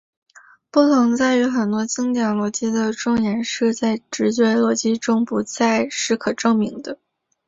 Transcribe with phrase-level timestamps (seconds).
[0.71, 6.97] 不同在于很多经典逻辑的重言式在直觉逻辑中不再是可证明的。